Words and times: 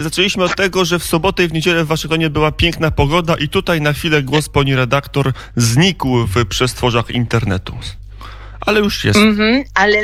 Zaczęliśmy 0.00 0.44
od 0.44 0.56
tego, 0.56 0.84
że 0.84 0.98
w 0.98 1.04
sobotę 1.04 1.44
i 1.44 1.48
w 1.48 1.52
niedzielę 1.52 1.84
w 1.84 1.86
Waszyngtonie 1.86 2.30
była 2.30 2.52
piękna 2.52 2.90
pogoda 2.90 3.34
i 3.34 3.48
tutaj 3.48 3.80
na 3.80 3.92
chwilę 3.92 4.22
głos 4.22 4.48
pani 4.48 4.76
redaktor 4.76 5.32
znikł 5.56 6.26
w 6.26 6.46
przestworzach 6.46 7.10
internetu. 7.10 7.78
Ale 8.60 8.80
już 8.80 9.04
jest. 9.04 9.18
Mhm, 9.18 9.64
ale 9.74 9.98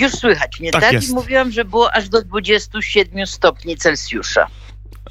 już 0.00 0.12
słychać 0.12 0.60
mnie, 0.60 0.70
Tak 0.70 0.80
tak? 0.82 0.92
jest. 0.92 1.10
I 1.10 1.12
mówiłam, 1.12 1.52
że 1.52 1.64
było 1.64 1.94
aż 1.94 2.08
do 2.08 2.22
27 2.22 3.26
stopni 3.26 3.76
Celsjusza. 3.76 4.46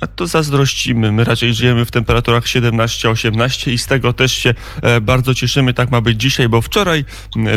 A 0.01 0.07
to 0.07 0.27
zazdrościmy. 0.27 1.11
My 1.11 1.23
raczej 1.23 1.53
żyjemy 1.53 1.85
w 1.85 1.91
temperaturach 1.91 2.43
17-18 2.43 3.71
i 3.71 3.77
z 3.77 3.87
tego 3.87 4.13
też 4.13 4.33
się 4.33 4.53
e, 4.81 5.01
bardzo 5.01 5.35
cieszymy. 5.35 5.73
Tak 5.73 5.91
ma 5.91 6.01
być 6.01 6.21
dzisiaj, 6.21 6.49
bo 6.49 6.61
wczoraj 6.61 7.05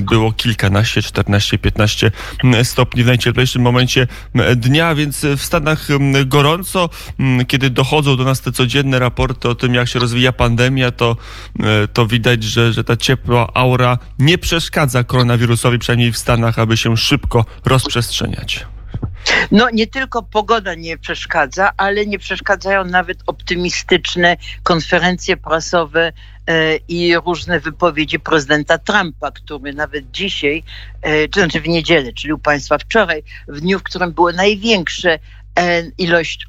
było 0.02 0.32
kilkanaście, 0.32 1.02
14, 1.02 1.58
15 1.58 2.10
m, 2.44 2.64
stopni 2.64 3.02
w 3.04 3.06
najcieplejszym 3.06 3.62
momencie 3.62 4.06
dnia, 4.56 4.94
więc 4.94 5.26
w 5.36 5.42
Stanach 5.42 5.88
gorąco. 6.26 6.88
Kiedy 7.48 7.70
dochodzą 7.70 8.16
do 8.16 8.24
nas 8.24 8.40
te 8.40 8.52
codzienne 8.52 8.98
raporty 8.98 9.48
o 9.48 9.54
tym, 9.54 9.74
jak 9.74 9.88
się 9.88 9.98
rozwija 9.98 10.32
pandemia, 10.32 10.90
to, 10.90 11.16
e, 11.60 11.88
to 11.88 12.06
widać, 12.06 12.44
że, 12.44 12.72
że 12.72 12.84
ta 12.84 12.96
ciepła 12.96 13.48
aura 13.54 13.98
nie 14.18 14.38
przeszkadza 14.38 15.04
koronawirusowi, 15.04 15.78
przynajmniej 15.78 16.12
w 16.12 16.18
Stanach, 16.18 16.58
aby 16.58 16.76
się 16.76 16.96
szybko 16.96 17.44
rozprzestrzeniać. 17.64 18.66
No 19.50 19.70
nie 19.70 19.86
tylko 19.86 20.22
pogoda 20.22 20.74
nie 20.74 20.98
przeszkadza, 20.98 21.70
ale 21.76 22.06
nie 22.06 22.18
przeszkadzają 22.18 22.84
nawet 22.84 23.18
optymistyczne 23.26 24.36
konferencje 24.62 25.36
prasowe 25.36 26.12
e, 26.46 26.76
i 26.76 27.16
różne 27.16 27.60
wypowiedzi 27.60 28.20
prezydenta 28.20 28.78
Trumpa, 28.78 29.30
który 29.30 29.72
nawet 29.72 30.10
dzisiaj, 30.10 30.62
e, 31.02 31.28
czy 31.28 31.40
znaczy 31.40 31.60
w 31.60 31.68
niedzielę, 31.68 32.12
czyli 32.12 32.32
u 32.32 32.38
państwa 32.38 32.78
wczoraj, 32.78 33.22
w 33.48 33.60
dniu, 33.60 33.78
w 33.78 33.82
którym 33.82 34.12
było 34.12 34.32
największe 34.32 35.18
ilość 35.98 36.46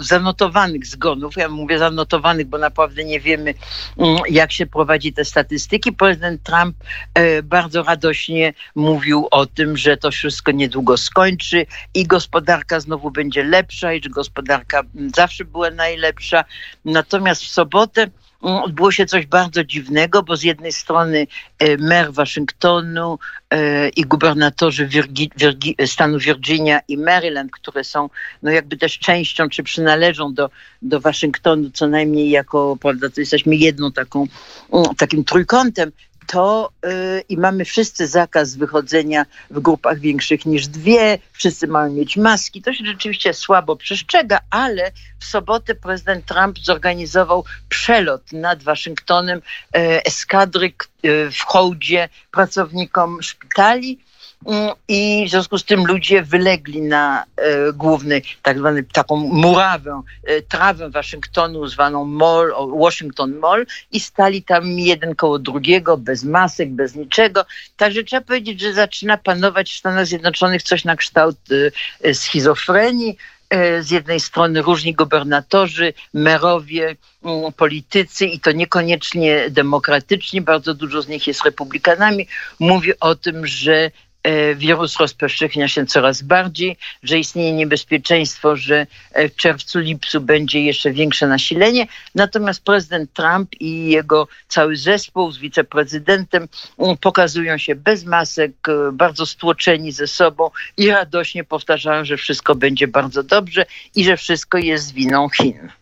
zanotowanych 0.00 0.86
zgonów. 0.86 1.36
Ja 1.36 1.48
mówię 1.48 1.78
zanotowanych, 1.78 2.46
bo 2.46 2.58
naprawdę 2.58 3.04
nie 3.04 3.20
wiemy, 3.20 3.54
mm, 3.98 4.18
jak 4.30 4.52
się 4.52 4.66
prowadzi 4.66 5.12
te 5.12 5.24
statystyki. 5.24 5.92
Prezydent 5.92 6.42
Trump 6.42 6.76
e, 7.14 7.42
bardzo 7.42 7.82
radośnie 7.82 8.54
mówił 8.74 9.28
o 9.30 9.46
tym, 9.46 9.76
że 9.76 9.96
to 9.96 10.10
wszystko 10.10 10.52
niedługo 10.52 10.96
skończy 10.96 11.66
i 11.94 12.06
gospodarka 12.06 12.80
znowu 12.80 13.10
będzie 13.10 13.44
lepsza, 13.44 13.92
i 13.92 14.02
że 14.02 14.10
gospodarka 14.10 14.82
mm, 14.94 15.10
zawsze 15.16 15.44
była 15.44 15.70
najlepsza. 15.70 16.44
Natomiast 16.84 17.42
w 17.42 17.48
sobotę 17.48 18.10
odbyło 18.40 18.92
się 18.92 19.06
coś 19.06 19.26
bardzo 19.26 19.64
dziwnego, 19.64 20.22
bo 20.22 20.36
z 20.36 20.42
jednej 20.42 20.72
strony 20.72 21.26
e, 21.58 21.76
mer 21.76 22.12
Waszyngtonu 22.12 23.18
e, 23.50 23.88
i 23.88 24.02
gubernatorzy 24.02 24.86
Wirgi, 24.86 25.30
Wirgi, 25.36 25.76
stanu 25.86 26.18
Virginia 26.18 26.80
i 26.88 26.98
Maryland, 26.98 27.52
które 27.52 27.84
są 27.84 28.10
no 28.42 28.50
jakby 28.50 28.76
też 28.76 28.98
częścią, 28.98 29.48
czy 29.48 29.62
przynależą 29.62 30.34
do, 30.34 30.50
do 30.82 31.00
Waszyngtonu, 31.00 31.70
co 31.70 31.86
najmniej 31.86 32.30
jako, 32.30 32.76
prawda, 32.80 33.10
to 33.10 33.20
jesteśmy 33.20 33.56
jedną 33.56 33.92
taką, 33.92 34.26
mm, 34.72 34.94
takim 34.96 35.24
trójkątem, 35.24 35.92
to 36.28 36.70
y, 36.86 37.24
i 37.28 37.36
mamy 37.36 37.64
wszyscy 37.64 38.06
zakaz 38.06 38.56
wychodzenia 38.56 39.26
w 39.50 39.60
grupach 39.60 39.98
większych 39.98 40.46
niż 40.46 40.66
dwie, 40.66 41.18
wszyscy 41.32 41.66
mają 41.66 41.92
mieć 41.92 42.16
maski. 42.16 42.62
To 42.62 42.72
się 42.72 42.84
rzeczywiście 42.84 43.34
słabo 43.34 43.76
przestrzega, 43.76 44.40
ale 44.50 44.92
w 45.18 45.24
sobotę 45.24 45.74
prezydent 45.74 46.26
Trump 46.26 46.58
zorganizował 46.58 47.44
przelot 47.68 48.32
nad 48.32 48.62
Waszyngtonem 48.62 49.42
e, 49.74 50.06
eskadry 50.06 50.66
e, 50.66 51.30
w 51.30 51.40
hołdzie 51.40 52.08
pracownikom 52.30 53.22
szpitali. 53.22 53.98
I 54.88 55.24
w 55.26 55.30
związku 55.30 55.58
z 55.58 55.64
tym 55.64 55.86
ludzie 55.86 56.22
wylegli 56.22 56.82
na 56.82 57.24
e, 57.36 57.72
główny, 57.72 58.22
tak 58.42 58.58
zwany, 58.58 58.84
taką 58.84 59.16
murawę, 59.16 60.02
e, 60.24 60.42
trawę 60.42 60.90
Waszyngtonu 60.90 61.66
zwaną 61.66 62.04
Mall, 62.04 62.52
Washington 62.78 63.38
Mall 63.38 63.66
i 63.92 64.00
stali 64.00 64.42
tam 64.42 64.68
jeden 64.68 65.14
koło 65.14 65.38
drugiego, 65.38 65.96
bez 65.96 66.24
masek, 66.24 66.70
bez 66.70 66.94
niczego. 66.94 67.44
Także 67.76 68.04
trzeba 68.04 68.22
powiedzieć, 68.22 68.60
że 68.60 68.72
zaczyna 68.72 69.16
panować 69.16 69.70
w 69.72 69.78
Stanach 69.78 70.06
Zjednoczonych 70.06 70.62
coś 70.62 70.84
na 70.84 70.96
kształt 70.96 71.38
e, 71.50 72.08
e, 72.08 72.14
schizofrenii. 72.14 73.16
E, 73.50 73.82
Z 73.82 73.90
jednej 73.90 74.20
strony 74.20 74.62
różni 74.62 74.94
gubernatorzy, 74.94 75.92
merowie, 76.14 76.96
mm, 77.24 77.52
politycy 77.52 78.26
i 78.26 78.40
to 78.40 78.52
niekoniecznie 78.52 79.50
demokratyczni, 79.50 80.40
bardzo 80.40 80.74
dużo 80.74 81.02
z 81.02 81.08
nich 81.08 81.26
jest 81.26 81.44
republikanami, 81.44 82.28
mówi 82.60 83.00
o 83.00 83.14
tym, 83.14 83.46
że 83.46 83.90
wirus 84.56 84.96
rozpowszechnia 84.96 85.68
się 85.68 85.86
coraz 85.86 86.22
bardziej, 86.22 86.76
że 87.02 87.18
istnieje 87.18 87.52
niebezpieczeństwo, 87.52 88.56
że 88.56 88.86
e, 89.12 89.28
w 89.28 89.36
czerwcu, 89.36 89.78
lipcu 89.78 90.20
będzie 90.20 90.62
jeszcze 90.62 90.92
większe 90.92 91.26
nasilenie. 91.26 91.86
Natomiast 92.14 92.64
prezydent 92.64 93.12
Trump 93.12 93.50
i 93.60 93.90
jego 93.90 94.28
cały 94.48 94.76
zespół 94.76 95.32
z 95.32 95.38
wiceprezydentem 95.38 96.48
mm, 96.78 96.96
pokazują 96.96 97.58
się 97.58 97.74
bez 97.74 98.04
masek, 98.04 98.52
e, 98.68 98.92
bardzo 98.92 99.26
stłoczeni 99.26 99.92
ze 99.92 100.06
sobą 100.06 100.50
i 100.76 100.90
radośnie 100.90 101.44
powtarzają, 101.44 102.04
że 102.04 102.16
wszystko 102.16 102.54
będzie 102.54 102.88
bardzo 102.88 103.22
dobrze 103.22 103.66
i 103.94 104.04
że 104.04 104.16
wszystko 104.16 104.58
jest 104.58 104.94
winą 104.94 105.28
Chin. 105.28 105.77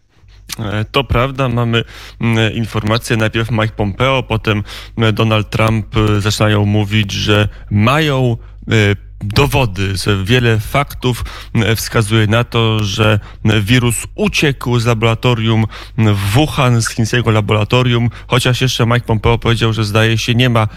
E, 0.58 0.84
To 0.84 1.04
prawda, 1.04 1.48
mamy 1.48 1.84
mm, 2.20 2.52
informację, 2.52 3.16
najpierw 3.16 3.50
Mike 3.50 3.74
Pompeo, 3.76 4.22
potem 4.22 4.62
e, 4.98 5.12
Donald 5.12 5.50
Trump 5.50 5.96
e, 5.96 6.20
zaczynają 6.20 6.66
mówić, 6.66 7.12
że 7.12 7.48
mają 7.70 8.36
dowody, 9.20 9.96
że 9.96 10.24
wiele 10.24 10.60
faktów 10.60 11.24
wskazuje 11.76 12.26
na 12.26 12.44
to, 12.44 12.84
że 12.84 13.20
wirus 13.62 14.06
uciekł 14.14 14.78
z 14.78 14.86
laboratorium 14.86 15.64
w 15.98 16.30
Wuhan, 16.30 16.82
z 16.82 16.88
chińskiego 16.88 17.30
laboratorium, 17.30 18.10
chociaż 18.26 18.60
jeszcze 18.60 18.86
Mike 18.86 19.00
Pompeo 19.00 19.38
powiedział, 19.38 19.72
że 19.72 19.84
zdaje 19.84 20.18
się 20.18 20.34
nie 20.34 20.48
ma 20.48 20.68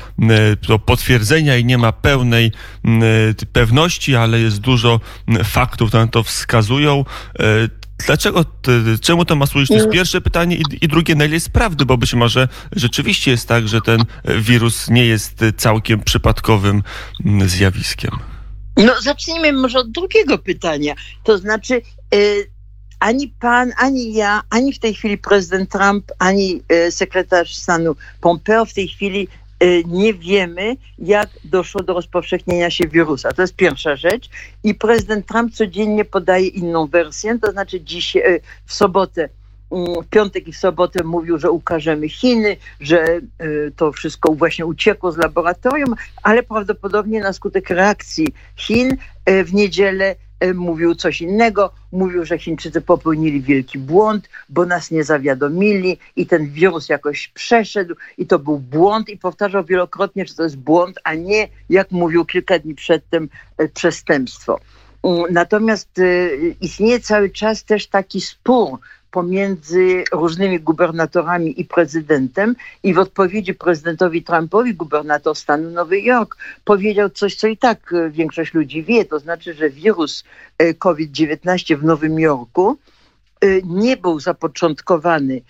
to 0.68 0.80
potwierdzenia 0.80 1.58
i 1.58 1.66
nie 1.66 1.78
ma 1.78 1.92
pełnej 1.92 2.52
pewności, 3.54 4.16
ale 4.16 4.40
jest 4.40 4.60
dużo 4.60 5.00
faktów, 5.44 5.90
które 5.90 6.06
na 6.06 6.12
to 6.12 6.24
wskazują. 6.24 7.06
E, 8.04 8.06
Dlaczego, 8.06 8.46
czemu 9.02 9.26
to 9.26 9.36
ma 9.36 9.46
służyć? 9.46 9.70
To 9.70 9.76
jest 9.76 9.90
pierwsze 9.90 10.22
pytanie 10.22 10.56
i, 10.56 10.64
i 10.82 10.88
drugie, 10.88 11.16
na 11.16 11.26
ile 11.26 11.34
jest 11.34 11.50
prawdy, 11.50 11.86
bo 11.86 11.98
być 11.98 12.14
może 12.14 12.48
rzeczywiście 12.76 13.32
jest 13.32 13.48
tak, 13.48 13.68
że 13.68 13.82
ten 13.82 14.02
e, 14.24 14.40
wirus 14.40 14.90
nie 14.90 15.06
jest 15.06 15.42
e, 15.42 15.54
całkiem 15.54 16.00
przypadkowym 16.00 16.84
mm, 17.26 17.50
zjawiskiem. 17.50 18.12
No, 18.78 19.02
zacznijmy 19.02 19.54
może 19.54 19.80
od 19.80 19.92
drugiego 19.92 20.38
pytania. 20.38 20.94
To 21.24 21.38
znaczy, 21.38 21.82
y, 22.14 22.50
ani 23.00 23.28
pan, 23.28 23.72
ani 23.78 24.14
ja, 24.14 24.42
ani 24.50 24.74
w 24.74 24.80
tej 24.80 24.94
chwili 24.94 25.18
prezydent 25.18 25.70
Trump, 25.70 26.12
ani 26.20 26.62
y, 26.88 26.92
sekretarz 26.92 27.56
stanu 27.56 27.96
Pompeo 28.22 28.66
w 28.66 28.74
tej 28.74 28.88
chwili 28.88 29.28
nie 29.86 30.14
wiemy, 30.14 30.76
jak 31.00 31.30
doszło 31.44 31.84
do 31.84 31.94
rozpowszechnienia 31.94 32.70
się 32.70 32.88
wirusa. 32.88 33.34
To 33.34 33.42
jest 33.42 33.56
pierwsza 33.56 33.96
rzecz. 33.96 34.30
I 34.64 34.76
prezydent 34.76 35.26
Trump 35.26 35.54
codziennie 35.54 36.06
podaje 36.06 36.48
inną 36.48 36.88
wersję, 36.88 37.40
to 37.40 37.52
znaczy 37.52 37.82
dziś, 37.82 38.16
y, 38.16 38.42
w 38.66 38.74
sobotę 38.74 39.30
mm, 39.72 40.04
w 40.04 40.08
piątek 40.08 40.48
i 40.48 40.54
w 40.54 40.58
sobotę 40.58 41.04
mówił, 41.04 41.38
że 41.38 41.52
ukażemy 41.52 42.10
Chiny, 42.10 42.58
że 42.80 43.06
y, 43.42 43.72
to 43.76 43.92
wszystko 43.92 44.34
właśnie 44.34 44.66
uciekło 44.66 45.12
z 45.12 45.18
laboratorium, 45.18 45.96
ale 46.24 46.44
prawdopodobnie 46.44 47.20
na 47.20 47.34
skutek 47.34 47.70
reakcji 47.70 48.28
Chin 48.56 48.98
y, 49.30 49.44
w 49.44 49.54
niedzielę 49.54 50.12
y, 50.12 50.29
mówił 50.56 50.96
coś 50.96 51.22
innego. 51.22 51.72
Mówił, 51.92 52.26
że 52.26 52.38
Chińczycy 52.38 52.82
popełnili 52.82 53.42
wielki 53.42 53.80
błąd, 53.80 54.30
bo 54.50 54.66
nas 54.66 54.92
nie 54.92 55.04
zawiadomili 55.04 55.98
i 56.16 56.28
ten 56.28 56.50
wirus 56.50 56.90
jakoś 56.90 57.28
przeszedł 57.28 57.96
i 58.18 58.28
to 58.28 58.40
był 58.40 58.60
błąd 58.60 59.10
i 59.10 59.18
powtarzał 59.18 59.64
wielokrotnie, 59.66 60.26
że 60.26 60.34
to 60.34 60.44
jest 60.44 60.58
błąd, 60.58 61.00
a 61.04 61.14
nie, 61.16 61.48
jak 61.70 61.92
mówił 61.92 62.26
kilka 62.26 62.60
dni 62.60 62.76
przedtem, 62.76 63.30
y, 63.62 63.70
przestępstwo. 63.70 64.60
Mm, 65.04 65.24
Natomiast 65.30 66.00
y, 66.00 66.56
istnieje 66.62 67.00
cały 67.00 67.30
czas 67.30 67.64
też 67.64 67.88
taki 67.88 68.22
spór 68.22 68.80
pomiędzy 69.12 70.04
różnymi 70.12 70.60
gubernatorami 70.60 71.62
i 71.62 71.66
prezydentem 71.66 72.56
i 72.84 72.94
w 72.94 73.00
odpowiedzi 73.00 73.54
prezydentowi 73.54 74.24
Trumpowi 74.24 74.74
gubernator 74.74 75.36
stanu 75.36 75.70
Nowy 75.70 76.02
Jork 76.02 76.38
powiedział 76.64 77.10
coś, 77.10 77.36
co 77.36 77.48
i 77.48 77.58
tak 77.58 77.94
e, 77.94 78.10
większość 78.10 78.54
ludzi 78.54 78.84
wie, 78.84 79.06
to 79.06 79.20
znaczy, 79.20 79.54
że 79.54 79.70
wirus 79.70 80.24
e, 80.58 80.74
COVID-19 80.74 81.78
w 81.78 81.84
Nowym 81.84 82.20
Jorku 82.20 82.78
e, 83.42 83.48
nie 83.62 83.98
był 83.98 84.20
zapoczątkowany 84.20 85.42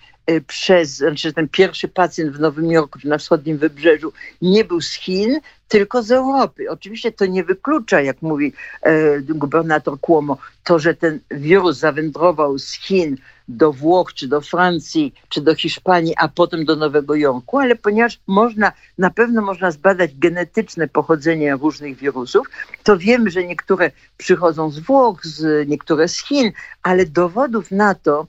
przez, 0.46 0.96
znaczy 0.96 1.32
ten 1.32 1.48
pierwszy 1.48 1.88
pacjent 1.88 2.36
w 2.36 2.40
Nowym 2.40 2.70
Jorku, 2.70 2.98
na 3.04 3.18
wschodnim 3.18 3.58
wybrzeżu, 3.58 4.12
nie 4.42 4.64
był 4.64 4.80
z 4.80 4.92
Chin, 4.92 5.40
tylko 5.68 6.02
z 6.02 6.10
Europy. 6.10 6.70
Oczywiście 6.70 7.12
to 7.12 7.26
nie 7.26 7.44
wyklucza, 7.44 8.00
jak 8.00 8.22
mówi 8.22 8.52
e, 8.82 9.20
gubernator 9.20 10.00
Cuomo, 10.00 10.38
to, 10.64 10.78
że 10.78 10.94
ten 10.94 11.20
wirus 11.30 11.78
zawędrował 11.78 12.58
z 12.58 12.72
Chin 12.72 13.16
do 13.48 13.72
Włoch, 13.72 14.14
czy 14.14 14.28
do 14.28 14.40
Francji, 14.40 15.14
czy 15.28 15.40
do 15.40 15.54
Hiszpanii, 15.54 16.14
a 16.16 16.28
potem 16.28 16.64
do 16.64 16.76
Nowego 16.76 17.14
Jorku, 17.14 17.58
ale 17.58 17.76
ponieważ 17.76 18.20
można, 18.26 18.72
na 18.98 19.10
pewno 19.10 19.42
można 19.42 19.70
zbadać 19.70 20.10
genetyczne 20.18 20.88
pochodzenie 20.88 21.56
różnych 21.56 21.96
wirusów, 21.96 22.46
to 22.82 22.98
wiemy, 22.98 23.30
że 23.30 23.44
niektóre 23.44 23.90
przychodzą 24.16 24.70
z 24.70 24.78
Włoch, 24.78 25.26
z, 25.26 25.68
niektóre 25.68 26.08
z 26.08 26.18
Chin, 26.26 26.52
ale 26.82 27.06
dowodów 27.06 27.70
na 27.70 27.94
to, 27.94 28.26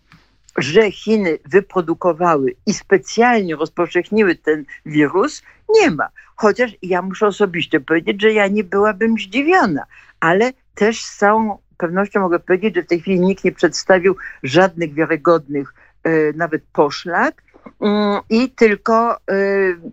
że 0.57 0.92
Chiny 0.92 1.38
wyprodukowały 1.45 2.56
i 2.65 2.74
specjalnie 2.74 3.56
rozpowszechniły 3.56 4.36
ten 4.36 4.65
wirus, 4.86 5.44
nie 5.69 5.92
ma. 5.92 6.07
Chociaż 6.36 6.71
ja 6.81 7.01
muszę 7.01 7.27
osobiście 7.27 7.80
powiedzieć, 7.80 8.21
że 8.21 8.33
ja 8.33 8.48
nie 8.48 8.63
byłabym 8.63 9.15
zdziwiona, 9.18 9.83
ale 10.19 10.53
też 10.75 11.01
z 11.01 11.18
całą 11.18 11.57
pewnością 11.77 12.19
mogę 12.19 12.39
powiedzieć, 12.39 12.75
że 12.75 12.83
w 12.83 12.88
tej 12.88 13.01
chwili 13.01 13.19
nikt 13.19 13.44
nie 13.44 13.51
przedstawił 13.51 14.15
żadnych 14.44 14.94
wiarygodnych, 14.94 15.74
e, 16.03 16.33
nawet 16.33 16.63
poszlak. 16.74 17.44
Mm, 17.81 18.21
I 18.30 18.50
tylko 18.50 19.15
e, 19.15 19.18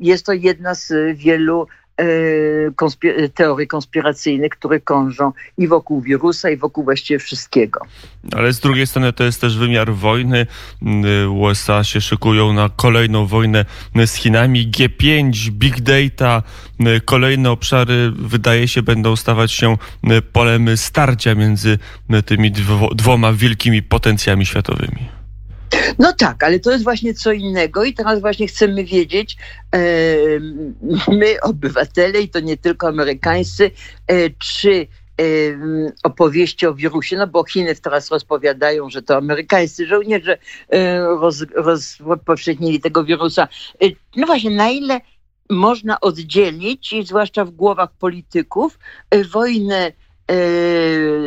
jest 0.00 0.26
to 0.26 0.32
jedna 0.32 0.74
z 0.74 0.92
wielu 1.16 1.66
konspir 2.76 3.30
teorii 3.30 3.68
konspiracyjnych, 3.68 4.50
które 4.52 4.80
krążą 4.80 5.32
i 5.58 5.68
wokół 5.68 6.00
wirusa, 6.00 6.50
i 6.50 6.56
wokół 6.56 6.84
właściwie 6.84 7.18
wszystkiego. 7.18 7.80
Ale 8.36 8.52
z 8.52 8.60
drugiej 8.60 8.86
strony 8.86 9.12
to 9.12 9.24
jest 9.24 9.40
też 9.40 9.58
wymiar 9.58 9.92
wojny. 9.92 10.46
Mm, 10.82 11.32
USA 11.32 11.84
się 11.84 12.00
szykują 12.00 12.52
na 12.52 12.70
kolejną 12.76 13.26
wojnę 13.26 13.64
z 14.06 14.14
Chinami. 14.14 14.70
G5, 14.70 15.50
Big 15.50 15.80
Data, 15.80 16.42
mm, 16.80 17.00
kolejne 17.04 17.50
obszary 17.50 18.12
wydaje 18.16 18.68
się 18.68 18.82
będą 18.82 19.16
stawać 19.16 19.52
się 19.52 19.76
polem 20.32 20.76
starcia 20.76 21.34
między 21.34 21.78
tymi 22.26 22.52
dwoma 22.94 23.32
wielkimi 23.32 23.82
potencjami 23.82 24.46
światowymi. 24.46 25.17
No 25.98 26.12
tak, 26.12 26.42
ale 26.44 26.60
to 26.60 26.70
jest 26.70 26.84
właśnie 26.84 27.14
co 27.14 27.32
innego 27.32 27.84
i 27.84 27.94
teraz 27.94 28.20
właśnie 28.20 28.46
chcemy 28.46 28.84
wiedzieć, 28.84 29.36
e, 29.74 29.78
my 31.08 31.40
obywatele 31.42 32.20
i 32.20 32.28
to 32.28 32.40
nie 32.40 32.56
tylko 32.56 32.88
amerykańscy, 32.88 33.70
e, 34.06 34.30
czy 34.30 34.86
e, 35.20 35.24
opowieści 36.02 36.66
o 36.66 36.74
wirusie, 36.74 37.16
no 37.16 37.26
bo 37.26 37.44
Chiny 37.44 37.74
teraz 37.74 38.10
rozpowiadają, 38.10 38.90
że 38.90 39.02
to 39.02 39.16
amerykańscy 39.16 39.86
żołnierze 39.86 40.38
e, 40.68 41.00
roz, 41.00 41.44
rozpowszechnili 41.54 42.80
tego 42.80 43.04
wirusa. 43.04 43.48
E, 43.82 43.86
no 44.16 44.26
właśnie, 44.26 44.50
na 44.50 44.70
ile 44.70 45.00
można 45.50 46.00
oddzielić, 46.00 46.94
zwłaszcza 47.04 47.44
w 47.44 47.50
głowach 47.50 47.90
polityków, 47.92 48.78
e, 49.10 49.24
wojnę 49.24 49.92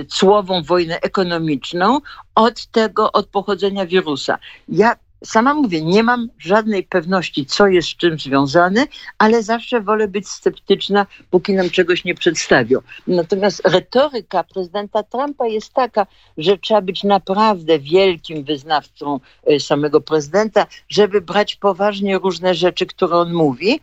cłową 0.09 0.63
wojnę 0.63 1.01
ekonomiczną 1.01 1.99
od 2.35 2.65
tego, 2.65 3.11
od 3.11 3.27
pochodzenia 3.27 3.85
wirusa. 3.85 4.37
Ja 4.69 4.95
sama 5.23 5.53
mówię, 5.53 5.81
nie 5.81 6.03
mam 6.03 6.29
żadnej 6.39 6.83
pewności, 6.83 7.45
co 7.45 7.67
jest 7.67 7.87
z 7.87 7.95
czym 7.95 8.19
związane, 8.19 8.85
ale 9.17 9.43
zawsze 9.43 9.81
wolę 9.81 10.07
być 10.07 10.27
sceptyczna, 10.27 11.05
póki 11.29 11.53
nam 11.53 11.69
czegoś 11.69 12.03
nie 12.05 12.15
przedstawią. 12.15 12.79
Natomiast 13.07 13.61
retoryka 13.67 14.43
prezydenta 14.43 15.03
Trumpa 15.03 15.47
jest 15.47 15.73
taka, 15.73 16.07
że 16.37 16.57
trzeba 16.57 16.81
być 16.81 17.03
naprawdę 17.03 17.79
wielkim 17.79 18.43
wyznawcą 18.43 19.19
e, 19.45 19.59
samego 19.59 20.01
prezydenta, 20.01 20.65
żeby 20.89 21.21
brać 21.21 21.55
poważnie 21.55 22.17
różne 22.17 22.55
rzeczy, 22.55 22.85
które 22.85 23.15
on 23.15 23.33
mówi. 23.33 23.79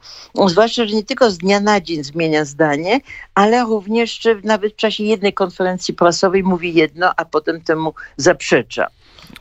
Zwłaszcza, 0.47 0.87
że 0.87 0.95
nie 0.95 1.05
tylko 1.05 1.31
z 1.31 1.39
dnia 1.39 1.61
na 1.61 1.81
dzień 1.81 2.05
zmienia 2.05 2.45
zdanie, 2.45 3.01
ale 3.35 3.65
również 3.65 4.21
nawet 4.45 4.73
w 4.73 4.77
czasie 4.77 5.05
jednej 5.05 5.33
konferencji 5.33 5.95
prasowej 5.95 6.43
mówi 6.43 6.75
jedno, 6.75 7.13
a 7.17 7.25
potem 7.25 7.61
temu 7.61 7.95
zaprzecza. 8.17 8.87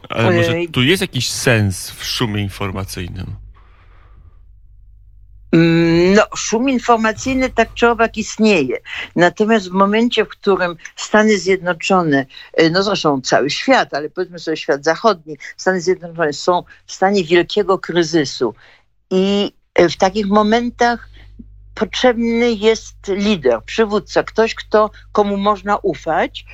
Ale 0.09 0.31
może 0.31 0.53
tu 0.71 0.83
jest 0.83 1.01
jakiś 1.01 1.31
sens 1.31 1.91
w 1.91 2.03
szumie 2.03 2.41
informacyjnym? 2.41 3.35
Mm, 5.51 6.13
no, 6.13 6.23
szum 6.35 6.69
informacyjny 6.69 7.49
tak 7.49 7.73
czy 7.73 7.89
owak 7.89 8.17
istnieje. 8.17 8.77
Natomiast 9.15 9.69
w 9.69 9.71
momencie, 9.71 10.25
w 10.25 10.27
którym 10.27 10.75
Stany 10.95 11.37
Zjednoczone, 11.37 12.25
e, 12.53 12.69
no 12.69 12.83
zresztą 12.83 13.21
cały 13.21 13.49
świat, 13.49 13.93
ale 13.93 14.09
powiedzmy 14.09 14.39
sobie 14.39 14.57
świat 14.57 14.83
zachodni, 14.83 15.37
Stany 15.57 15.81
Zjednoczone 15.81 16.33
są 16.33 16.63
w 16.85 16.93
stanie 16.93 17.23
wielkiego 17.23 17.79
kryzysu 17.79 18.53
i 19.09 19.51
e, 19.75 19.89
w 19.89 19.97
takich 19.97 20.27
momentach 20.27 21.09
potrzebny 21.75 22.51
jest 22.51 22.95
lider, 23.07 23.63
przywódca, 23.65 24.23
ktoś, 24.23 24.55
kto, 24.55 24.91
komu 25.11 25.37
można 25.37 25.77
ufać, 25.77 26.45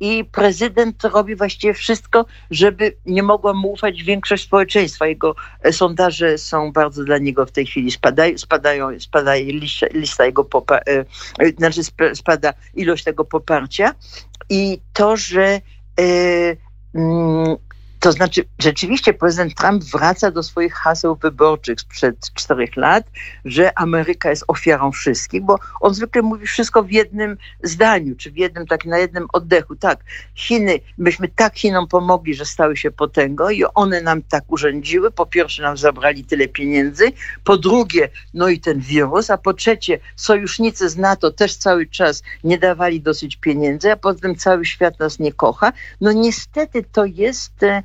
i 0.00 0.24
prezydent 0.24 1.04
robi 1.04 1.36
właściwie 1.36 1.74
wszystko, 1.74 2.26
żeby 2.50 2.96
nie 3.06 3.22
mogła 3.22 3.52
mu 3.54 3.72
ufać 3.72 4.02
większość 4.02 4.44
społeczeństwa. 4.44 5.06
Jego 5.06 5.34
e, 5.62 5.72
sondaże 5.72 6.38
są 6.38 6.72
bardzo 6.72 7.04
dla 7.04 7.18
niego 7.18 7.46
w 7.46 7.52
tej 7.52 7.66
chwili 7.66 7.90
spadają, 7.90 8.38
spadają 8.38 9.00
spada 9.00 9.34
lista, 9.34 9.86
lista 9.94 10.24
jego 10.24 10.44
poparcia, 10.44 11.00
e, 11.38 11.50
znaczy 11.58 11.80
spada 12.14 12.54
ilość 12.74 13.04
tego 13.04 13.24
poparcia 13.24 13.94
i 14.48 14.80
to, 14.92 15.16
że 15.16 15.60
mm, 16.94 17.56
to 18.00 18.12
znaczy, 18.12 18.44
rzeczywiście 18.58 19.14
prezydent 19.14 19.54
Trump 19.54 19.84
wraca 19.84 20.30
do 20.30 20.42
swoich 20.42 20.74
haseł 20.74 21.16
wyborczych 21.16 21.80
sprzed 21.80 22.34
czterech 22.34 22.76
lat, 22.76 23.04
że 23.44 23.78
Ameryka 23.78 24.30
jest 24.30 24.44
ofiarą 24.48 24.92
wszystkich, 24.92 25.42
bo 25.42 25.58
on 25.80 25.94
zwykle 25.94 26.22
mówi 26.22 26.46
wszystko 26.46 26.82
w 26.82 26.90
jednym 26.90 27.36
zdaniu, 27.62 28.16
czy 28.16 28.30
w 28.30 28.36
jednym, 28.36 28.66
tak 28.66 28.84
na 28.84 28.98
jednym 28.98 29.26
oddechu. 29.32 29.76
Tak, 29.76 30.04
Chiny, 30.34 30.80
myśmy 30.98 31.28
tak 31.28 31.58
Chinom 31.58 31.88
pomogli, 31.88 32.34
że 32.34 32.44
stały 32.44 32.76
się 32.76 32.90
potęgą 32.90 33.48
i 33.48 33.64
one 33.64 34.00
nam 34.00 34.22
tak 34.22 34.44
urządziły. 34.48 35.10
Po 35.10 35.26
pierwsze 35.26 35.62
nam 35.62 35.76
zabrali 35.76 36.24
tyle 36.24 36.48
pieniędzy, 36.48 37.12
po 37.44 37.56
drugie, 37.56 38.08
no 38.34 38.48
i 38.48 38.60
ten 38.60 38.80
wirus, 38.80 39.30
a 39.30 39.38
po 39.38 39.54
trzecie, 39.54 39.98
sojusznicy 40.16 40.88
z 40.88 40.96
NATO 40.96 41.30
też 41.30 41.56
cały 41.56 41.86
czas 41.86 42.22
nie 42.44 42.58
dawali 42.58 43.00
dosyć 43.00 43.36
pieniędzy, 43.36 43.92
a 43.92 43.96
potem 43.96 44.36
cały 44.36 44.66
świat 44.66 44.98
nas 44.98 45.18
nie 45.18 45.32
kocha. 45.32 45.72
No 46.00 46.12
niestety 46.12 46.84
to 46.92 47.04
jest 47.04 47.62
e, 47.62 47.82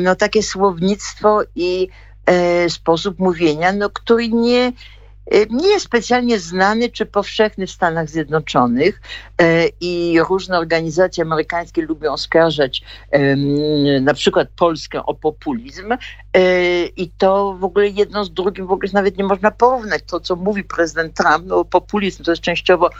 no, 0.00 0.16
takie 0.16 0.42
słownictwo 0.42 1.42
i 1.54 1.88
e, 2.26 2.70
sposób 2.70 3.18
mówienia, 3.18 3.72
no, 3.72 3.90
który 3.90 4.28
nie, 4.28 4.72
nie 5.50 5.68
jest 5.68 5.84
specjalnie 5.84 6.38
znany 6.38 6.88
czy 6.88 7.06
powszechny 7.06 7.66
w 7.66 7.70
Stanach 7.70 8.10
Zjednoczonych 8.10 9.00
e, 9.38 9.68
i 9.80 10.18
różne 10.28 10.58
organizacje 10.58 11.24
amerykańskie 11.24 11.82
lubią 11.82 12.12
oskarżać 12.12 12.82
na 14.00 14.14
przykład 14.14 14.48
Polskę 14.56 15.06
o 15.06 15.14
populizm 15.14 15.94
i 16.96 17.10
to 17.18 17.56
w 17.60 17.64
ogóle 17.64 17.88
jedno 17.88 18.24
z 18.24 18.32
drugim 18.32 18.66
w 18.66 18.72
ogóle 18.72 18.90
nawet 18.92 19.18
nie 19.18 19.24
można 19.24 19.50
porównać. 19.50 20.02
To, 20.06 20.20
co 20.20 20.36
mówi 20.36 20.64
prezydent 20.64 21.14
Trump, 21.14 21.46
no 21.46 21.64
populizm 21.64 22.24
to 22.24 22.30
jest 22.30 22.42
częściowo 22.42 22.90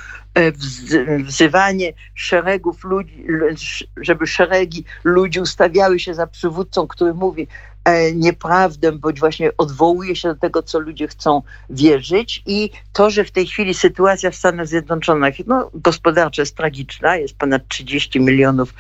wzywanie 1.19 1.93
szeregów 2.15 2.85
ludzi, 2.85 3.27
żeby 3.97 4.27
szeregi 4.27 4.85
ludzi 5.05 5.41
ustawiały 5.41 5.99
się 5.99 6.15
za 6.15 6.27
przywódcą, 6.27 6.87
który 6.87 7.15
mówi 7.15 7.49
nieprawdę, 8.15 8.93
bądź 8.93 9.21
właśnie 9.21 9.51
odwołuje 9.57 10.17
się 10.17 10.29
do 10.29 10.35
tego, 10.35 10.63
co 10.63 10.79
ludzie 10.79 11.09
chcą 11.09 11.43
wierzyć 11.71 12.43
i 12.47 12.71
to, 12.93 13.11
że 13.11 13.25
w 13.25 13.31
tej 13.31 13.47
chwili 13.47 13.75
sytuacja 13.75 14.31
w 14.31 14.37
Stanach 14.37 14.67
Zjednoczonych 14.67 15.37
no, 15.47 15.71
gospodarcza 15.75 16.43
jest 16.43 16.57
tragiczna, 16.57 17.17
jest 17.17 17.39
ponad 17.39 17.69
30 17.69 18.21
milionów 18.21 18.75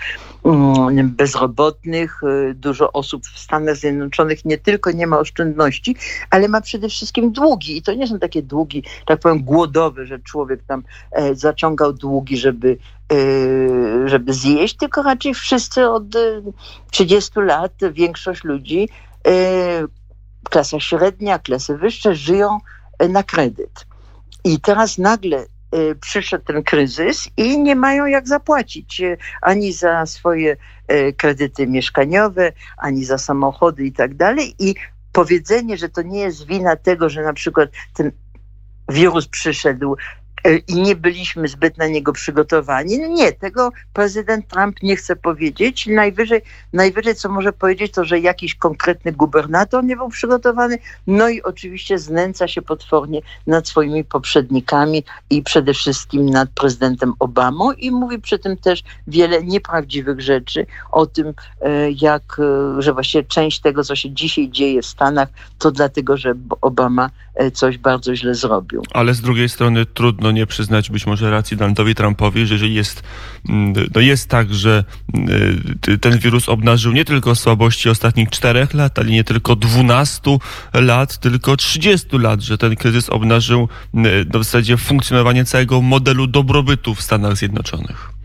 mm, 0.45 1.11
bezrobotnych, 1.11 2.21
e, 2.23 2.55
dużo 2.55 2.93
osób 2.93 3.27
w 3.27 3.39
Stanach 3.39 3.77
Zjednoczonych 3.77 4.45
nie 4.45 4.59
tylko 4.59 4.91
nie 4.91 5.07
ma 5.07 5.19
oszczędności, 5.19 5.97
ale 6.31 6.49
ma 6.49 6.61
przede 6.61 6.89
wszystkim 6.89 7.33
długi. 7.33 7.77
I 7.77 7.83
to 7.83 7.95
nie 7.95 8.07
są 8.07 8.19
takie 8.19 8.43
długi, 8.43 8.83
tak 9.07 9.21
powiem, 9.21 9.45
głodowe, 9.45 10.07
że 10.07 10.19
człowiek 10.19 10.61
tam 10.67 10.83
zaciągał 11.33 11.93
długi, 11.93 12.37
żeby, 12.37 12.69
e, 12.71 12.96
żeby 14.07 14.33
zjeść, 14.33 14.77
tylko 14.77 15.03
raczej 15.03 15.35
wszyscy 15.35 15.89
od 15.89 16.05
30 16.91 17.41
e, 17.41 17.43
lat, 17.43 17.73
większość 17.93 18.45
ludzi, 18.45 18.89
e, 19.29 19.31
klasa 20.51 20.81
średnia, 20.81 21.39
klasy 21.39 21.79
wyższe, 21.79 22.15
żyją 22.15 22.59
na 23.09 23.23
kredyt. 23.23 23.87
I 24.45 24.61
teraz 24.61 24.99
nagle 24.99 25.47
przyszedł 26.01 26.45
ten 26.45 26.63
kryzys 26.63 27.29
i 27.37 27.59
nie 27.59 27.77
mają 27.77 28.07
jak 28.07 28.29
zapłacić 28.29 29.03
ani 29.43 29.73
za 29.73 30.07
swoje 30.07 30.57
kredyty 31.17 31.67
mieszkaniowe, 31.67 32.53
ani 32.77 33.05
za 33.05 33.19
samochody 33.19 33.85
i 33.85 33.93
tak 33.93 34.15
dalej. 34.15 34.55
I 34.59 34.75
powiedzenie, 35.13 35.77
że 35.77 35.89
to 35.89 36.03
nie 36.03 36.21
jest 36.21 36.47
wina 36.47 36.77
tego, 36.77 37.09
że 37.09 37.23
na 37.23 37.33
przykład 37.33 37.71
ten 37.95 38.13
wirus 38.89 39.29
przyszedł 39.29 39.97
i 40.69 40.75
nie 40.75 40.97
byliśmy 40.97 41.49
zbyt 41.49 41.79
na 41.79 41.87
niego 41.87 42.12
przygotowani. 42.12 42.99
Nie, 42.99 43.33
tego 43.33 43.71
prezydent 43.93 44.49
Trump 44.49 44.83
nie 44.83 44.97
chce 44.97 45.17
powiedzieć. 45.17 45.87
Najwyżej, 45.87 46.43
najwyżej 46.73 47.15
co 47.15 47.29
może 47.29 47.53
powiedzieć, 47.53 47.93
to 47.93 48.05
że 48.05 48.21
jakiś 48.21 48.55
konkretny 48.55 49.12
gubernator 49.12 49.85
nie 49.85 49.97
był 49.97 50.09
przygotowany, 50.09 50.79
no 51.07 51.29
i 51.29 51.43
oczywiście 51.43 51.99
znęca 51.99 52.49
się 52.49 52.62
potwornie 52.62 53.21
nad 53.47 53.69
swoimi 53.69 54.05
poprzednikami 54.05 55.05
i 55.31 55.43
przede 55.43 55.75
wszystkim 55.75 56.31
nad 56.31 56.49
prezydentem 56.50 57.12
Obamą 57.19 57.73
i 57.73 57.91
mówi 57.91 58.19
przy 58.19 58.38
tym 58.38 58.57
też 58.57 58.83
wiele 59.07 59.43
nieprawdziwych 59.43 60.21
rzeczy 60.21 60.67
o 60.93 61.07
tym, 61.07 61.35
e, 61.61 61.91
jak, 61.91 62.23
e, 62.38 62.83
że 62.83 62.93
właściwie 62.93 63.25
część 63.25 63.61
tego, 63.61 63.85
co 63.85 63.97
się 63.97 64.11
dzisiaj 64.11 64.50
dzieje 64.50 64.83
w 64.83 64.87
Stanach, 64.87 65.29
to 65.59 65.71
dlatego, 65.71 66.17
że 66.17 66.35
Obama 66.61 67.11
e, 67.35 67.50
coś 67.50 67.79
bardzo 67.79 68.17
źle 68.17 68.35
zrobił. 68.35 68.83
Ale 68.93 69.15
z 69.15 69.21
drugiej 69.21 69.49
strony 69.49 69.87
trudno 69.87 70.31
nie 70.37 70.47
przyznać 70.47 70.90
być 70.90 71.07
może 71.07 71.31
racji 71.31 71.57
Donaldowi 71.57 71.95
Trumpowi, 71.95 72.47
że 72.47 72.55
jeżeli 72.55 72.75
jest, 72.75 73.02
mm, 73.49 73.75
no 73.95 74.00
jest 74.00 74.28
tak, 74.28 74.55
że 74.55 74.85
mm, 75.14 75.28
ten 76.00 76.19
wirus 76.19 76.49
obnażył 76.49 76.93
nie 76.93 77.05
tylko 77.05 77.35
słabości 77.35 77.88
ostatnich 77.88 78.31
czterech 78.31 78.75
lat, 78.75 78.99
ale 78.99 79.11
nie 79.11 79.25
tylko 79.25 79.57
dwunastu 79.57 80.40
lat, 80.75 81.19
tylko 81.19 81.57
trzydziestu 81.57 82.19
lat, 82.19 82.40
że 82.40 82.59
ten 82.59 82.76
kryzys 82.76 83.11
obnażył 83.11 83.69
mm, 83.95 84.28
w 84.31 84.45
zasadzie 84.45 84.76
funkcjonowanie 84.76 85.45
całego 85.45 85.83
modelu 85.83 86.26
dobrobytu 86.26 86.95
w 86.95 87.02
Stanach 87.02 87.37
Zjednoczonych. 87.37 88.15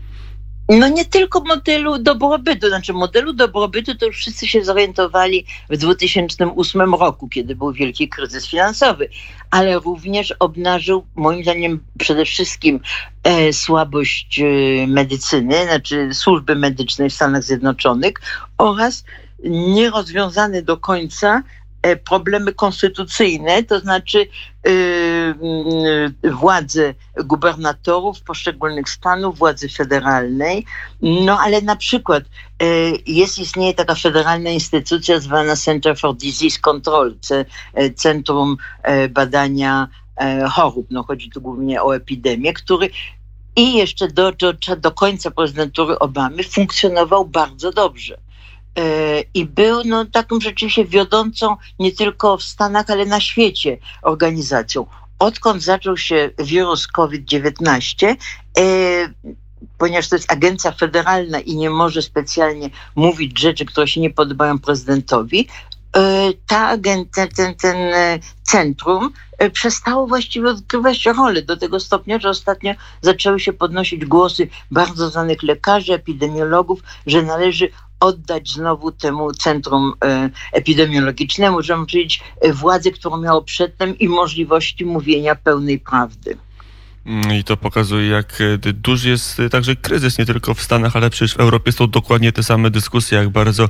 No 0.78 0.88
nie 0.88 1.04
tylko 1.04 1.40
modelu 1.40 1.98
dobrobytu, 1.98 2.68
znaczy 2.68 2.92
modelu 2.92 3.32
dobrobytu 3.32 3.94
to 3.94 4.06
już 4.06 4.16
wszyscy 4.16 4.46
się 4.46 4.64
zorientowali 4.64 5.46
w 5.70 5.76
2008 5.76 6.94
roku, 6.94 7.28
kiedy 7.28 7.56
był 7.56 7.72
wielki 7.72 8.08
kryzys 8.08 8.46
finansowy, 8.46 9.08
ale 9.50 9.78
również 9.78 10.34
obnażył 10.38 11.06
moim 11.16 11.42
zdaniem 11.42 11.80
przede 11.98 12.24
wszystkim 12.24 12.80
e, 13.24 13.52
słabość 13.52 14.40
e, 14.40 14.86
medycyny, 14.86 15.64
znaczy 15.64 16.08
służby 16.12 16.56
medycznej 16.56 17.10
w 17.10 17.14
Stanach 17.14 17.42
Zjednoczonych 17.42 18.14
oraz 18.58 19.04
nierozwiązany 19.44 20.62
do 20.62 20.76
końca 20.76 21.42
E, 21.82 21.96
problemy 21.96 22.52
konstytucyjne, 22.52 23.62
to 23.62 23.80
znaczy 23.80 24.18
yy, 24.18 24.72
władzy 26.32 26.94
gubernatorów 27.16 28.22
poszczególnych 28.22 28.88
stanów, 28.88 29.38
władzy 29.38 29.68
federalnej. 29.68 30.64
No 31.02 31.38
ale 31.40 31.62
na 31.62 31.76
przykład 31.76 32.24
jest, 33.06 33.38
istnieje 33.38 33.74
taka 33.74 33.94
federalna 33.94 34.50
instytucja 34.50 35.20
zwana 35.20 35.56
Center 35.56 35.98
for 35.98 36.16
Disease 36.16 36.58
Control, 36.58 37.14
Centrum 37.96 38.56
Badania 39.10 39.88
Chorób. 40.50 40.86
No, 40.90 41.02
chodzi 41.02 41.30
tu 41.30 41.40
głównie 41.40 41.82
o 41.82 41.96
epidemię, 41.96 42.52
który 42.52 42.90
i 43.56 43.74
jeszcze 43.74 44.08
do, 44.08 44.32
do, 44.32 44.52
do 44.78 44.90
końca 44.90 45.30
prezydentury 45.30 45.98
Obamy 45.98 46.42
funkcjonował 46.42 47.24
bardzo 47.24 47.72
dobrze. 47.72 48.18
I 49.34 49.46
był 49.46 49.84
no, 49.84 50.04
taką 50.04 50.40
rzeczywiście 50.40 50.84
wiodącą 50.84 51.56
nie 51.78 51.92
tylko 51.92 52.36
w 52.36 52.42
Stanach, 52.42 52.90
ale 52.90 53.06
na 53.06 53.20
świecie 53.20 53.78
organizacją. 54.02 54.86
Odkąd 55.22 55.62
zaczął 55.62 55.96
się 55.96 56.30
wirus 56.38 56.86
COVID-19, 56.86 58.06
e, 58.06 58.14
ponieważ 59.78 60.08
to 60.08 60.16
jest 60.16 60.32
agencja 60.32 60.72
federalna 60.72 61.40
i 61.40 61.56
nie 61.56 61.70
może 61.70 62.02
specjalnie 62.02 62.70
mówić 62.94 63.40
rzeczy, 63.40 63.64
które 63.64 63.88
się 63.88 64.00
nie 64.00 64.10
podobają 64.10 64.58
prezydentowi, 64.58 65.48
e, 65.96 66.30
ta 66.46 66.68
agencja, 66.68 67.26
ten, 67.26 67.54
ten 67.54 67.76
centrum 68.42 69.12
przestało 69.52 70.06
właściwie 70.06 70.48
odgrywać 70.48 71.06
rolę 71.06 71.42
do 71.42 71.56
tego 71.56 71.80
stopnia, 71.80 72.18
że 72.18 72.28
ostatnio 72.28 72.74
zaczęły 73.00 73.40
się 73.40 73.52
podnosić 73.52 74.04
głosy 74.04 74.48
bardzo 74.70 75.10
znanych 75.10 75.42
lekarzy, 75.42 75.94
epidemiologów, 75.94 76.80
że 77.06 77.22
należy 77.22 77.68
oddać 78.02 78.50
znowu 78.50 78.92
temu 78.92 79.32
centrum 79.32 79.92
e, 80.04 80.30
epidemiologicznemu, 80.52 81.62
żeby 81.62 81.86
powiedzieć, 81.86 82.22
e, 82.40 82.52
władzę, 82.52 82.90
którą 82.90 83.16
miało 83.16 83.42
przedtem 83.42 83.98
i 83.98 84.08
możliwości 84.08 84.84
mówienia 84.84 85.34
pełnej 85.34 85.78
prawdy. 85.78 86.36
I 87.06 87.44
to 87.44 87.56
pokazuje, 87.56 88.08
jak 88.08 88.38
e, 88.40 88.72
duży 88.72 89.08
jest 89.08 89.40
e, 89.40 89.48
także 89.48 89.76
kryzys, 89.76 90.18
nie 90.18 90.26
tylko 90.26 90.54
w 90.54 90.62
Stanach, 90.62 90.96
ale 90.96 91.10
przecież 91.10 91.34
w 91.34 91.40
Europie 91.40 91.72
są 91.72 91.86
dokładnie 91.86 92.32
te 92.32 92.42
same 92.42 92.70
dyskusje, 92.70 93.18
jak 93.18 93.28
bardzo 93.28 93.68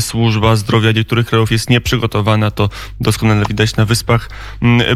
służba 0.00 0.56
zdrowia 0.56 0.92
niektórych 0.92 1.26
krajów 1.26 1.52
jest 1.52 1.70
nieprzygotowana. 1.70 2.50
To 2.50 2.68
doskonale 3.00 3.44
widać 3.48 3.76
na 3.76 3.84
Wyspach 3.84 4.30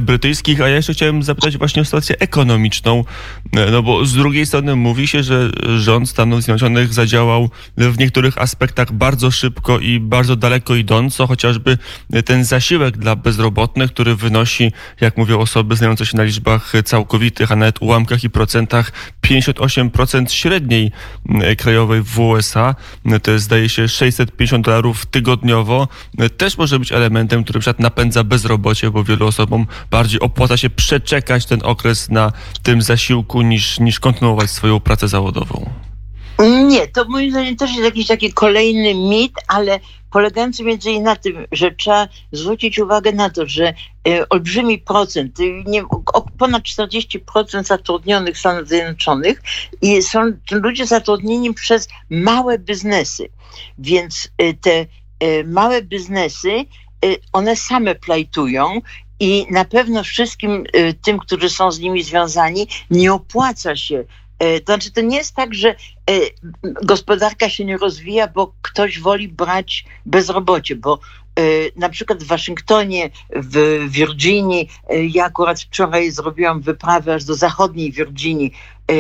Brytyjskich. 0.01 0.61
A 0.61 0.69
ja 0.69 0.77
jeszcze 0.77 0.95
chciałem 0.95 1.23
zapytać 1.23 1.59
właśnie 1.59 1.83
o 1.83 1.85
sytuację 1.85 2.19
ekonomiczną, 2.19 3.05
e, 3.53 3.71
no 3.71 3.83
bo 3.83 4.07
z 4.07 4.13
drugiej 4.15 4.47
strony 4.47 4.77
mówi 4.77 5.09
się, 5.09 5.23
że 5.23 5.51
rząd 5.79 6.09
Stanów 6.09 6.43
Zjednoczonych 6.43 6.93
zadziałał 6.93 7.51
w 7.77 7.99
niektórych 7.99 8.39
aspektach 8.39 8.93
bardzo 8.93 9.31
szybko 9.31 9.79
i 9.79 10.01
bardzo 10.01 10.37
daleko 10.37 10.75
idąco, 10.75 11.27
chociażby 11.27 11.79
ten 12.25 12.45
zasiłek 12.45 12.97
dla 12.97 13.17
bezrobotnych, 13.17 13.91
który 13.91 14.17
wynosi, 14.17 14.73
jak 15.01 15.17
mówią 15.17 15.39
osoby 15.39 15.77
znające 15.77 16.07
się 16.07 16.17
na 16.17 16.23
liczbach 16.23 16.73
całkowitych, 16.85 17.53
a 17.53 17.57
nawet 17.57 17.74
nawet 17.75 17.83
ułamkach 17.83 18.25
i 18.25 18.31
procentach 18.31 18.93
58% 19.23 20.31
średniej 20.31 20.93
mm, 21.29 21.57
krajowej 21.57 22.03
w 22.03 22.21
USA. 22.21 22.75
To 23.23 23.31
jest 23.31 23.45
zdaje 23.45 23.69
się 23.69 23.89
650 23.89 24.65
dolarów 24.65 25.07
tygodniowo. 25.07 25.89
Też 26.37 26.59
może 26.59 26.79
być 26.79 26.93
elementem, 26.93 27.45
który 27.45 27.61
przykład 27.61 27.81
napędza 27.81 28.25
bezrobocie, 28.25 28.91
bo 28.91 29.05
wielu 29.05 29.27
osobom 29.27 29.67
bardziej 29.91 30.21
opłaca 30.21 30.57
się 30.57 30.71
przeczekać 30.71 31.47
ten 31.47 31.61
okres 31.63 32.11
na 32.11 32.33
tym 32.63 32.83
zasiłku 32.83 33.43
niż, 33.43 33.81
niż 33.81 34.01
kontynuować 34.01 34.51
swoją 34.51 34.81
pracę 34.81 35.09
zawodową. 35.09 35.71
Nie, 36.69 36.89
to 36.89 37.05
moim 37.05 37.31
zdaniem 37.31 37.57
też 37.57 37.71
jest 37.71 37.85
jakiś 37.85 38.07
taki 38.07 38.33
kolejny 38.33 38.95
mit, 38.95 39.33
ale 39.49 39.81
polegający 40.15 40.65
między 40.65 40.91
innymi 40.91 41.05
na 41.05 41.17
tym, 41.17 41.47
że 41.53 41.71
trzeba 41.71 42.09
zwrócić 42.33 42.79
uwagę 42.79 43.13
na 43.13 43.31
to, 43.31 43.47
że 43.47 43.75
e, 44.09 44.29
olbrzymi 44.29 44.79
procent, 44.79 45.39
nie, 45.67 45.83
ponad 46.39 46.63
40% 46.63 47.65
zatrudnionych 47.65 48.37
w 48.37 48.39
Stanach 48.39 48.69
Zjednoczonych 48.69 49.43
i 49.83 50.03
są 50.03 50.33
ludzie 50.51 50.87
zatrudnieni 50.87 51.55
przez 51.55 51.89
małe 52.11 52.59
biznesy. 52.59 53.29
Więc 53.79 54.29
e, 54.39 54.55
te 54.55 54.87
e, 55.21 55.45
małe 55.45 55.83
biznesy, 55.83 56.65
one 57.33 57.57
same 57.57 57.95
plajtują 57.95 58.81
i 59.21 59.47
na 59.51 59.65
pewno 59.65 60.05
wszystkim 60.05 60.65
tym, 61.03 61.19
którzy 61.19 61.51
są 61.51 61.73
z 61.73 61.79
nimi 61.79 62.03
związani, 62.03 62.69
nie 62.91 63.13
opłaca 63.13 63.77
się 63.77 64.05
to 64.39 64.73
znaczy, 64.73 64.93
to 64.93 65.01
nie 65.01 65.17
jest 65.17 65.35
tak, 65.35 65.55
że 65.55 65.69
e, 65.71 65.75
gospodarka 66.63 67.49
się 67.49 67.65
nie 67.65 67.77
rozwija, 67.77 68.29
bo 68.29 68.55
ktoś 68.63 69.01
woli 69.01 69.29
brać 69.29 69.85
bezrobocie, 70.07 70.77
bo 70.77 70.99
e, 71.39 71.43
na 71.77 71.89
przykład 71.89 72.25
w 72.25 72.27
Waszyngtonie, 72.27 73.11
w 73.37 73.85
Virginii, 73.89 74.69
ja 74.91 75.25
akurat 75.25 75.61
wczoraj 75.61 76.11
zrobiłam 76.11 76.61
wyprawę 76.61 77.15
aż 77.15 77.25
do 77.25 77.35
zachodniej 77.35 77.93
Virginii, 77.93 78.53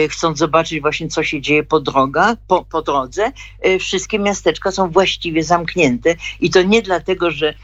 chcąc 0.08 0.38
zobaczyć 0.38 0.80
właśnie, 0.80 1.08
co 1.08 1.24
się 1.24 1.40
dzieje 1.40 1.64
po, 1.64 1.80
droga, 1.80 2.36
po, 2.46 2.64
po 2.64 2.82
drodze. 2.82 3.32
Wszystkie 3.80 4.18
miasteczka 4.18 4.72
są 4.72 4.90
właściwie 4.90 5.44
zamknięte 5.44 6.14
i 6.40 6.50
to 6.50 6.62
nie 6.62 6.82
dlatego, 6.82 7.30
że 7.30 7.54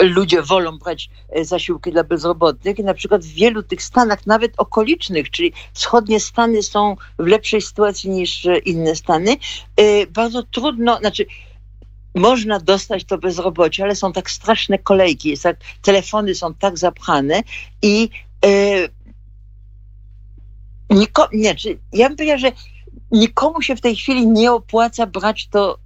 ludzie 0.00 0.42
wolą 0.42 0.78
brać 0.78 1.10
e, 1.30 1.44
zasiłki 1.44 1.92
dla 1.92 2.04
bezrobotnych. 2.04 2.78
I 2.78 2.84
na 2.84 2.94
przykład 2.94 3.24
w 3.24 3.34
wielu 3.34 3.62
tych 3.62 3.82
stanach, 3.82 4.26
nawet 4.26 4.52
okolicznych, 4.56 5.30
czyli 5.30 5.52
wschodnie 5.72 6.20
Stany 6.20 6.62
są 6.62 6.96
w 7.18 7.26
lepszej 7.26 7.62
sytuacji 7.62 8.10
niż 8.10 8.46
e, 8.46 8.58
inne 8.58 8.96
Stany, 8.96 9.36
e, 9.76 10.06
bardzo 10.06 10.42
trudno, 10.42 10.98
znaczy 10.98 11.26
można 12.14 12.60
dostać 12.60 13.04
to 13.04 13.18
bezrobocie, 13.18 13.84
ale 13.84 13.96
są 13.96 14.12
tak 14.12 14.30
straszne 14.30 14.78
kolejki, 14.78 15.28
jest 15.28 15.42
tak, 15.42 15.56
telefony 15.82 16.34
są 16.34 16.54
tak 16.54 16.78
zapchane 16.78 17.42
i 17.82 18.08
niko, 20.90 21.28
nie, 21.32 21.54
czy, 21.54 21.78
ja 21.92 22.08
bym 22.08 22.16
powiedziała, 22.16 22.38
że 22.38 22.52
nikomu 23.10 23.62
się 23.62 23.76
w 23.76 23.80
tej 23.80 23.96
chwili 23.96 24.26
nie 24.26 24.52
opłaca 24.52 25.06
brać 25.06 25.48
to 25.48 25.78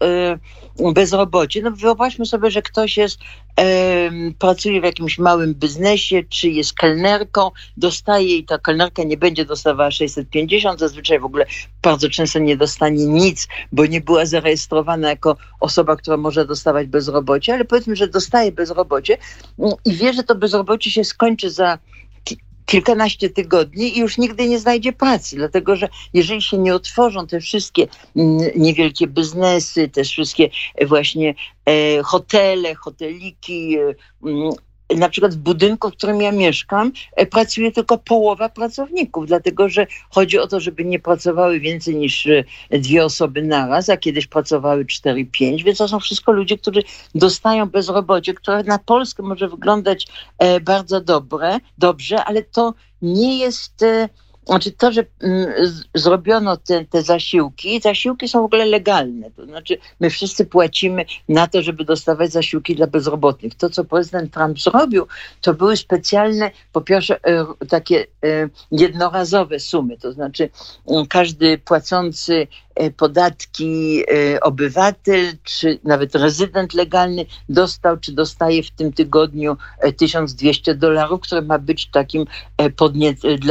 y, 0.81 0.93
bezrobocie. 0.93 1.63
No 1.63 1.71
wyobraźmy 1.71 2.27
sobie, 2.27 2.51
że 2.51 2.63
ktoś 2.63 2.97
jest, 2.97 3.19
y, 3.21 4.35
pracuje 4.39 4.81
w 4.81 4.85
jakimś 4.85 5.19
małym 5.19 5.55
biznesie, 5.55 6.23
czy 6.29 6.49
jest 6.49 6.73
kelnerką, 6.73 7.51
dostaje 7.77 8.37
i 8.37 8.45
ta 8.45 8.59
kelnerka 8.59 9.03
nie 9.03 9.17
będzie 9.17 9.45
dostawała 9.45 9.91
650, 9.91 10.81
zazwyczaj 10.81 11.21
w 11.21 11.25
ogóle 11.25 11.47
bardzo 11.83 12.09
często 12.09 12.39
nie 12.39 12.57
dostanie 12.57 13.07
nic, 13.07 13.49
bo 13.73 13.87
nie 13.87 14.01
była 14.01 14.27
zarejestrowana 14.27 15.09
jako 15.09 15.37
osoba, 15.61 15.97
która 15.97 16.17
może 16.17 16.47
dostawać 16.47 16.87
bezrobocie, 16.87 17.55
ale 17.55 17.65
powiedzmy, 17.65 17.97
że 17.97 18.09
dostaje 18.09 18.53
bezrobocie 18.53 19.15
y, 19.15 19.63
i 19.85 19.93
wie, 19.93 20.13
że 20.13 20.23
to 20.23 20.35
bezrobocie 20.35 20.91
się 20.91 21.05
skończy 21.05 21.51
za 21.51 21.79
kilkanaście 22.71 23.31
tygodni 23.31 23.97
i 23.97 24.01
już 24.01 24.19
nigdy 24.19 24.49
nie 24.49 24.59
znajdzie 24.59 24.93
pracy, 24.93 25.37
dlatego 25.37 25.77
że 25.77 25.89
jeżeli 26.15 26.43
się 26.43 26.59
nie 26.59 26.75
otworzą 26.75 27.27
te 27.27 27.41
wszystkie 27.41 27.87
mm, 28.17 28.51
niewielkie 28.57 29.07
biznesy, 29.07 29.89
te 29.89 30.05
wszystkie 30.05 30.51
właśnie 30.87 31.35
e, 31.65 32.03
hotele, 32.03 32.75
hoteliki, 32.75 33.79
e, 33.79 33.95
mm, 34.29 34.51
na 34.97 35.09
przykład 35.09 35.35
w 35.35 35.39
budynku, 35.39 35.91
w 35.91 35.93
którym 35.93 36.21
ja 36.21 36.33
mieszkam, 36.33 36.93
e, 37.17 37.27
pracuje 37.27 37.73
tylko 37.73 37.99
połowa 37.99 38.49
pracowników, 38.49 39.27
dlatego 39.27 39.69
że 39.69 39.87
chodzi 40.11 40.39
o 40.39 40.47
to, 40.47 40.61
żeby 40.61 40.85
nie 40.85 40.99
pracowały 40.99 41.61
więcej 41.61 41.97
niż 41.97 42.27
e, 42.27 42.45
dwie 42.71 43.05
osoby 43.05 43.43
naraz, 43.43 43.89
a 43.89 43.97
kiedyś 43.97 44.27
pracowały 44.27 44.85
4-5, 44.85 45.65
więc 45.65 45.79
to 45.79 45.89
są 45.89 46.01
wszystko 46.01 46.33
ludzie, 46.33 46.59
którzy 46.59 46.83
dostają 47.15 47.67
bezrobocie, 47.67 48.35
które 48.35 48.63
na 48.63 48.79
Polskę 48.79 49.23
może 49.23 49.49
wyglądać 49.49 50.07
e, 50.39 50.61
bardzo 50.61 51.01
dobre, 51.01 51.59
dobrze, 51.79 52.25
ale 52.25 52.43
to 52.43 52.75
nie 53.03 53.39
jest 53.39 53.85
znaczy 54.51 54.73
to, 54.73 54.93
że 54.93 55.05
mm, 55.23 55.47
zrobiono 55.95 56.57
te, 56.57 56.85
te 56.85 57.03
zasiłki, 57.03 57.81
zasiłki 57.81 58.29
są 58.29 58.43
w 58.43 58.45
ogóle 58.45 58.65
legalne. 58.65 59.31
To 59.31 59.45
znaczy 59.47 59.79
my 60.01 60.11
wszyscy 60.11 60.47
płacimy 60.47 61.05
na 61.29 61.47
to, 61.47 61.63
żeby 61.63 61.85
dostawać 61.85 62.33
zasiłki 62.33 62.77
dla 62.77 62.87
bezrobotnych. 62.87 63.55
To, 63.55 63.71
co 63.71 63.85
prezydent 63.85 64.33
Trump 64.33 64.61
zrobił, 64.61 65.07
to 65.41 65.55
były 65.55 65.77
specjalne, 65.77 66.51
po 66.73 66.81
pierwsze, 66.81 67.25
e, 67.25 67.47
takie 67.69 68.07
e, 68.25 68.49
jednorazowe 68.73 69.59
sumy. 69.59 69.99
To 69.99 70.13
znaczy 70.13 70.51
mm, 70.89 71.07
każdy 71.07 71.59
płacący 71.59 72.47
podatki 72.97 74.03
e, 74.03 74.41
obywatel, 74.41 75.33
czy 75.45 75.79
nawet 75.85 76.15
rezydent 76.15 76.75
legalny 76.75 77.27
dostał, 77.49 77.97
czy 77.97 78.13
dostaje 78.13 78.63
w 78.63 78.71
tym 78.71 78.93
tygodniu 78.93 79.57
1200 79.97 80.71
e, 80.71 80.75
dolarów, 80.75 81.21
które 81.21 81.43
ma 81.43 81.59
być 81.59 81.91
takim, 81.91 82.25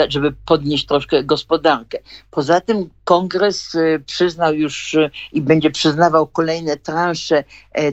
żeby 0.10 0.34
podnieść 0.46 0.86
troszkę 0.86 1.24
gospodarkę. 1.24 1.98
Poza 2.32 2.62
tym 2.62 2.90
kongres 3.04 3.78
przyznał 4.06 4.54
już 4.54 4.96
i 5.34 5.42
będzie 5.42 5.72
przyznawał 5.72 6.28
kolejne 6.28 6.78
transze 6.78 7.44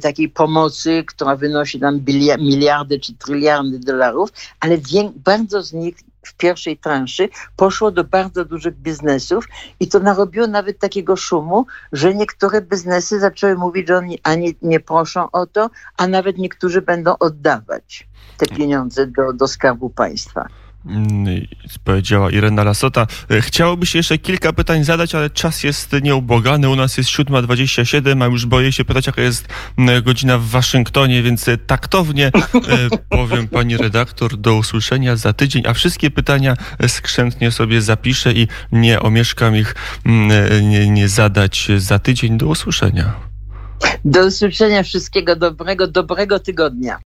takiej 0.02 0.28
pomocy, 0.28 1.04
która 1.06 1.36
wynosi 1.36 1.80
tam 1.80 2.04
miliardy 2.38 3.00
czy 3.00 3.14
tryliardy 3.14 3.78
dolarów, 3.78 4.30
ale 4.60 4.78
bardzo 5.16 5.62
z 5.62 5.72
nich 5.72 5.96
w 6.26 6.34
pierwszej 6.34 6.78
transzy 6.78 7.28
poszło 7.56 7.90
do 7.90 8.04
bardzo 8.04 8.44
dużych 8.44 8.76
biznesów 8.76 9.48
i 9.80 9.88
to 9.88 9.98
narobiło 9.98 10.46
nawet 10.46 10.78
takiego 10.78 11.16
szumu, 11.16 11.66
że 11.92 12.14
niektóre 12.14 12.62
biznesy 12.62 13.20
zaczęły 13.20 13.56
mówić, 13.56 13.88
że 13.88 13.96
oni 13.96 14.18
ani 14.22 14.56
nie 14.62 14.80
proszą 14.80 15.30
o 15.30 15.46
to, 15.46 15.70
a 15.96 16.06
nawet 16.06 16.38
niektórzy 16.38 16.82
będą 16.82 17.14
oddawać 17.18 18.08
te 18.36 18.46
pieniądze 18.46 19.06
do, 19.06 19.32
do 19.32 19.48
skarbu 19.48 19.90
państwa. 19.90 20.48
Mm, 20.86 21.46
powiedziała 21.84 22.30
Irena 22.30 22.64
Lasota. 22.64 23.06
E, 23.30 23.40
chciałoby 23.40 23.86
się 23.86 23.98
jeszcze 23.98 24.18
kilka 24.18 24.52
pytań 24.52 24.84
zadać, 24.84 25.14
ale 25.14 25.30
czas 25.30 25.64
jest 25.64 25.92
nieubłagany. 26.02 26.68
U 26.68 26.76
nas 26.76 26.98
jest 26.98 27.10
7.27, 27.10 28.22
a 28.22 28.26
już 28.26 28.46
boję 28.46 28.72
się 28.72 28.84
pytać, 28.84 29.06
jaka 29.06 29.22
jest 29.22 29.48
mm, 29.78 30.02
godzina 30.02 30.38
w 30.38 30.44
Waszyngtonie, 30.44 31.22
więc 31.22 31.48
e, 31.48 31.58
taktownie 31.58 32.26
e, 32.26 32.32
powiem 33.18 33.48
pani 33.48 33.76
redaktor 33.76 34.36
do 34.36 34.54
usłyszenia 34.54 35.16
za 35.16 35.32
tydzień, 35.32 35.62
a 35.66 35.74
wszystkie 35.74 36.10
pytania 36.10 36.56
skrzętnie 36.88 37.50
sobie 37.50 37.82
zapiszę 37.82 38.32
i 38.32 38.48
nie 38.72 39.00
omieszkam 39.00 39.56
ich 39.56 39.74
mm, 40.06 40.70
nie, 40.70 40.90
nie 40.90 41.08
zadać 41.08 41.68
za 41.78 41.98
tydzień. 41.98 42.38
Do 42.38 42.46
usłyszenia. 42.46 43.26
Do 44.04 44.26
usłyszenia 44.26 44.82
wszystkiego 44.82 45.36
dobrego, 45.36 45.86
dobrego 45.86 46.38
tygodnia. 46.38 46.98